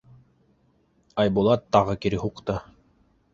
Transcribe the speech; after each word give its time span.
Айбулат 1.23 1.67
тағы 1.77 1.95
кире 2.07 2.23
һуҡты. 2.25 2.57